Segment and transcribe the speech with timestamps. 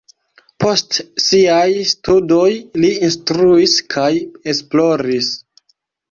[0.63, 2.47] Post siaj studoj
[2.85, 4.09] li instruis kaj
[4.55, 5.29] esploris.